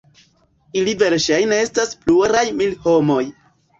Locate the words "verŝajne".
1.03-1.59